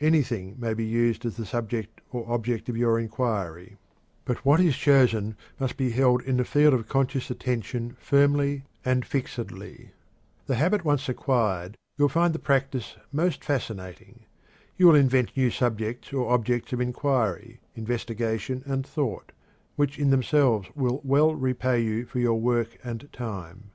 [0.00, 3.78] Anything may be used as the subject or object of your inquiry;
[4.24, 9.04] but what is chosen must be held in the field of conscious attention firmly and
[9.04, 9.90] fixedly.
[10.46, 14.20] The habit once acquired, you will find the practice most fascinating.
[14.76, 19.32] You will invent new subjects or objects of inquiry, investigation, and thought,
[19.74, 23.72] which in themselves will well repay you for your work and time.